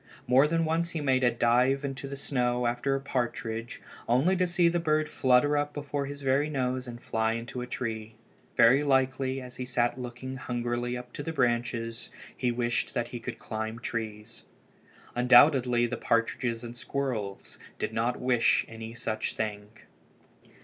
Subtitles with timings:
[0.25, 4.47] More than once he made a dive into the snow after a partridge, only to
[4.47, 8.15] see the bird flutter up before his very nose and fly into a tree.
[8.57, 13.19] Very likely, as he sat looking hungrily up to the branches, he wished that he
[13.19, 14.41] could climb trees.
[15.13, 19.67] Undoubtedly the partridges and the squirrels did not wish any such thing.